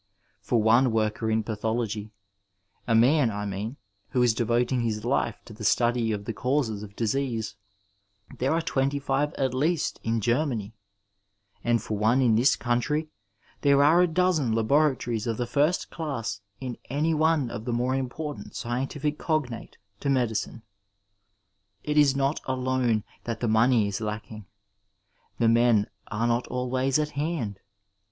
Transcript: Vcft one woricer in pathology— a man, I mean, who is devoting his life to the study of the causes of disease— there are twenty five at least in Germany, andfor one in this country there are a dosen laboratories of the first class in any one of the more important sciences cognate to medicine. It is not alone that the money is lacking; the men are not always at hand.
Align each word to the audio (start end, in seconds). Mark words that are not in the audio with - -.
Vcft 0.43 0.59
one 0.59 0.85
woricer 0.91 1.31
in 1.31 1.43
pathology— 1.43 2.11
a 2.87 2.95
man, 2.95 3.29
I 3.29 3.45
mean, 3.45 3.77
who 4.09 4.23
is 4.23 4.33
devoting 4.33 4.81
his 4.81 5.05
life 5.05 5.37
to 5.45 5.53
the 5.53 5.63
study 5.63 6.11
of 6.11 6.25
the 6.25 6.33
causes 6.33 6.81
of 6.81 6.95
disease— 6.95 7.55
there 8.39 8.51
are 8.51 8.63
twenty 8.63 8.97
five 8.97 9.31
at 9.35 9.53
least 9.53 9.99
in 10.01 10.19
Germany, 10.19 10.73
andfor 11.63 11.91
one 11.95 12.19
in 12.19 12.33
this 12.33 12.55
country 12.55 13.09
there 13.61 13.83
are 13.83 14.01
a 14.01 14.07
dosen 14.07 14.53
laboratories 14.55 15.27
of 15.27 15.37
the 15.37 15.45
first 15.45 15.91
class 15.91 16.41
in 16.59 16.79
any 16.89 17.13
one 17.13 17.51
of 17.51 17.65
the 17.65 17.71
more 17.73 17.93
important 17.93 18.55
sciences 18.55 19.03
cognate 19.19 19.77
to 19.99 20.09
medicine. 20.09 20.63
It 21.83 21.95
is 21.99 22.15
not 22.15 22.41
alone 22.45 23.03
that 23.25 23.39
the 23.39 23.47
money 23.47 23.87
is 23.87 24.01
lacking; 24.01 24.47
the 25.37 25.47
men 25.47 25.91
are 26.07 26.25
not 26.25 26.47
always 26.47 26.97
at 26.97 27.11
hand. 27.11 27.59